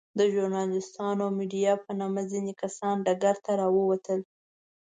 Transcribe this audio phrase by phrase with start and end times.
[0.19, 4.19] د ژورناليستانو او ميډيا په نامه ځينې کسان ډګر ته راووتل.